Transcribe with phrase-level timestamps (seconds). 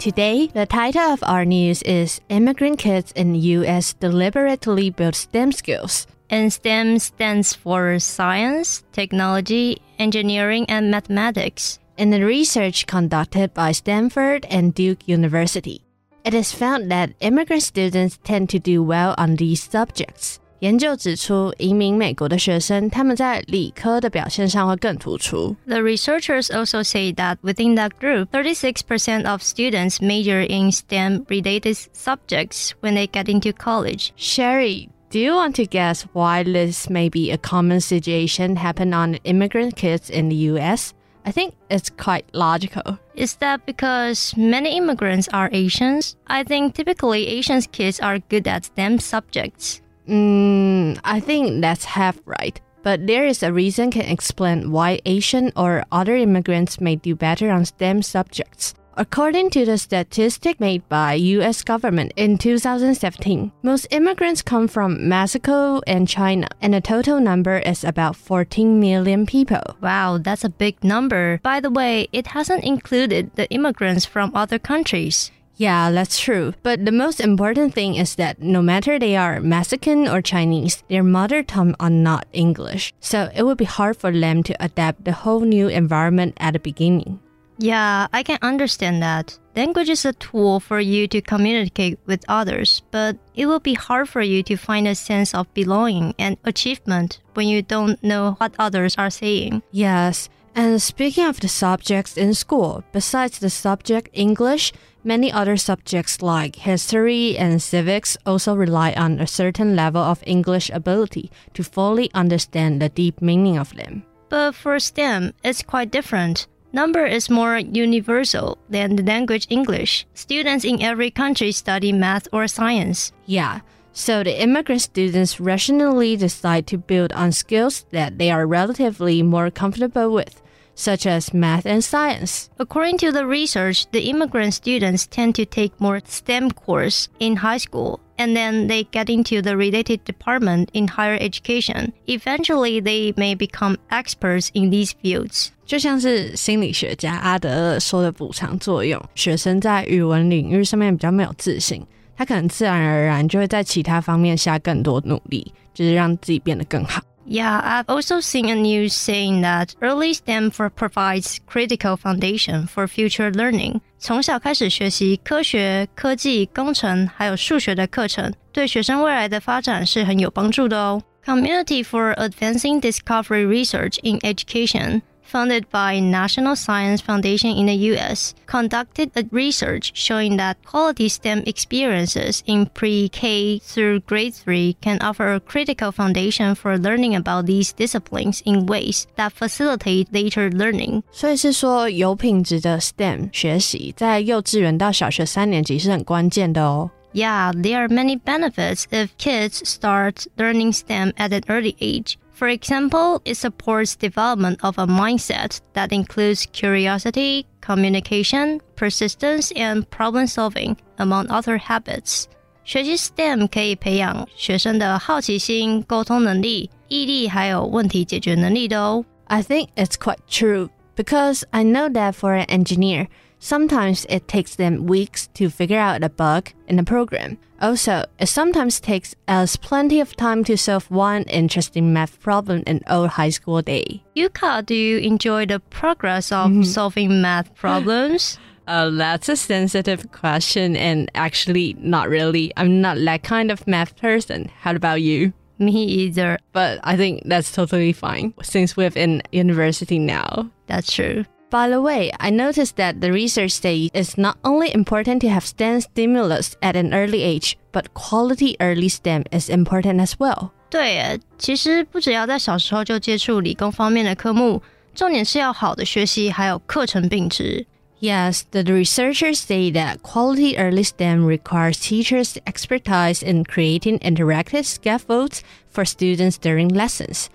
[0.00, 5.52] Today, the title of our news is Immigrant Kids in the US Deliberately Build STEM
[5.52, 6.06] Skills.
[6.30, 11.78] And STEM stands for science, technology, engineering, and mathematics.
[11.98, 15.84] In the research conducted by Stanford and Duke University,
[16.24, 20.39] it is found that immigrant students tend to do well on these subjects.
[20.59, 25.55] 研究指出，移民美国的学生，他们在理科的表现上会更突出。
[25.67, 32.95] The researchers also say that within that group, 36% of students major in STEM-related subjects when
[32.95, 34.11] they get into college.
[34.15, 39.15] Sherry, do you want to guess why this may be a common situation happen on
[39.25, 40.93] immigrant kids in the US?
[41.25, 42.97] I think it's quite logical.
[43.15, 46.15] Is that because many immigrants are Asians?
[46.27, 49.81] I think typically Asian kids are good at STEM subjects.
[50.08, 52.60] Mm, I think that's half right.
[52.82, 57.50] But there is a reason can explain why Asian or other immigrants may do better
[57.50, 58.74] on STEM subjects.
[58.96, 65.80] According to the statistic made by US government in 2017, most immigrants come from Mexico
[65.86, 69.62] and China, and the total number is about 14 million people.
[69.80, 71.40] Wow, that's a big number.
[71.42, 75.30] By the way, it hasn't included the immigrants from other countries.
[75.60, 76.54] Yeah, that's true.
[76.62, 81.02] But the most important thing is that no matter they are Mexican or Chinese, their
[81.02, 82.94] mother tongue are not English.
[83.00, 86.60] So it would be hard for them to adapt the whole new environment at the
[86.60, 87.20] beginning.
[87.58, 89.38] Yeah, I can understand that.
[89.54, 94.08] Language is a tool for you to communicate with others, but it will be hard
[94.08, 98.54] for you to find a sense of belonging and achievement when you don't know what
[98.58, 99.60] others are saying.
[99.72, 100.30] Yes.
[100.54, 104.72] And speaking of the subjects in school, besides the subject English,
[105.04, 110.70] many other subjects like history and civics also rely on a certain level of English
[110.70, 114.02] ability to fully understand the deep meaning of them.
[114.28, 116.46] But for STEM, it's quite different.
[116.72, 120.06] Number is more universal than the language English.
[120.14, 123.12] Students in every country study math or science.
[123.26, 123.60] Yeah.
[123.93, 129.49] So the immigrant students rationally decide to build on skills that they are relatively more
[129.49, 130.41] comfortable with,
[130.75, 132.49] such as math and science.
[132.59, 137.57] According to the research, the immigrant students tend to take more STEM course in high
[137.57, 141.93] school and then they get into the related department in higher education.
[142.07, 145.51] Eventually, they may become experts in these fields.
[145.65, 151.85] 就像是心理学家阿德勒说的补偿作用，学生在语文领域上面比较没有自信，
[152.19, 157.01] 他可能自然而然就会在其他方面下更多努力，就是让自己变得更好。
[157.27, 163.31] Yeah, I've also seen a news saying that early STEM for provides critical foundation for future
[163.31, 163.79] learning.
[163.97, 171.01] 从小开始学习科学、科技、工程还有数学的课程，对学生未来的发展是很有帮助的哦。
[171.25, 179.09] Community for Advancing Discovery Research in Education funded by National Science Foundation in the US, conducted
[179.15, 185.39] a research showing that quality STEM experiences in pre-K through grade 3 can offer a
[185.39, 191.01] critical foundation for learning about these disciplines in ways that facilitate later learning.
[191.11, 196.91] 所以是说，有品质的 STEM 学习在幼稚园到小学三年级是很关键的哦。
[197.13, 202.17] Yeah, there are many benefits if kids start learning STEM at an early age.
[202.39, 210.27] For example, it supports development of a mindset that includes curiosity, communication, persistence, and problem
[210.27, 212.25] solving, among other habits.
[212.65, 219.05] 学习 STEM 可以培养学生的好奇心、沟通能力、毅力，还有问题解决能力的哦。
[219.27, 223.07] I think it's quite true because I know that for an engineer,
[223.40, 227.36] sometimes it takes them weeks to figure out a bug in a program.
[227.60, 232.80] Also, it sometimes takes us plenty of time to solve one interesting math problem in
[232.88, 234.02] old high school day.
[234.16, 236.62] Yuka, do you enjoy the progress of Mm-hmm.
[236.62, 238.38] solving math problems?
[238.66, 242.52] Uh, that's a sensitive question, and actually, not really.
[242.56, 244.48] I'm not that kind of math person.
[244.60, 245.32] How about you?
[245.58, 246.38] Me either.
[246.52, 250.48] But I think that's totally fine since we're in university now.
[250.66, 251.24] That's true.
[251.50, 255.44] By the way, I noticed that the research states it's not only important to have
[255.44, 260.50] STEM stimulus at an early age, but quality early STEM is important as well.
[260.70, 264.62] 对，其实不只要在小时候就接触理工方面的科目，
[264.94, 267.66] 重点是要好的学习，还有课程并值。
[268.00, 275.40] Yes, the researchers say that quality early STEM requires teachers' expertise in creating interactive scaffolds
[275.74, 277.26] for students during lessons.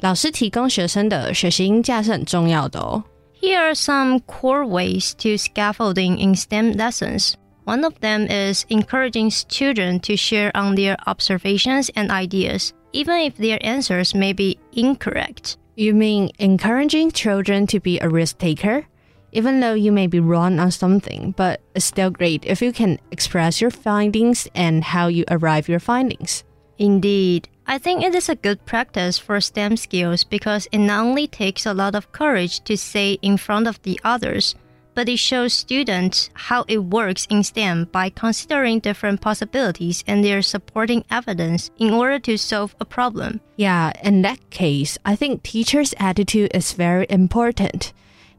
[0.00, 3.02] 老师提供学生的学习鹰架是很重要的哦。
[3.44, 7.36] Here are some core ways to scaffolding in STEM lessons.
[7.64, 13.36] One of them is encouraging students to share on their observations and ideas, even if
[13.36, 15.58] their answers may be incorrect.
[15.76, 18.86] You mean encouraging children to be a risk taker?
[19.32, 22.98] even though you may be wrong on something, but it's still great if you can
[23.10, 26.44] express your findings and how you arrive your findings.
[26.78, 27.48] Indeed.
[27.66, 31.64] I think it is a good practice for STEM skills because it not only takes
[31.64, 34.54] a lot of courage to say in front of the others,
[34.94, 40.42] but it shows students how it works in STEM by considering different possibilities and their
[40.42, 43.40] supporting evidence in order to solve a problem.
[43.56, 47.92] Yeah, in that case, I think teachers' attitude is very important.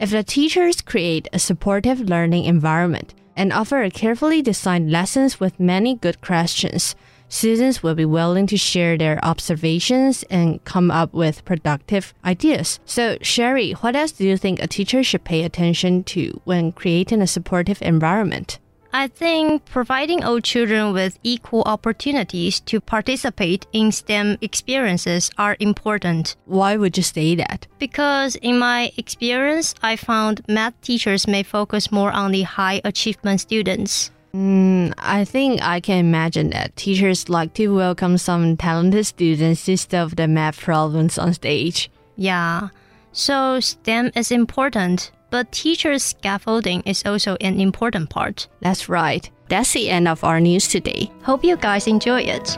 [0.00, 5.94] If the teachers create a supportive learning environment and offer carefully designed lessons with many
[5.94, 6.96] good questions,
[7.30, 12.78] students will be willing to share their observations and come up with productive ideas.
[12.84, 17.22] So, Sherry, what else do you think a teacher should pay attention to when creating
[17.22, 18.58] a supportive environment?
[18.92, 26.34] I think providing all children with equal opportunities to participate in STEM experiences are important.
[26.46, 27.68] Why would you say that?
[27.78, 33.40] Because in my experience, I found math teachers may focus more on the high achievement
[33.40, 34.10] students.
[34.34, 39.76] Mm, I think I can imagine that teachers like to welcome some talented students to
[39.76, 41.90] solve the math problems on stage.
[42.16, 42.68] Yeah,
[43.12, 48.46] so STEM is important, but teachers' scaffolding is also an important part.
[48.60, 49.28] That's right.
[49.48, 51.10] That's the end of our news today.
[51.22, 52.56] Hope you guys enjoy it.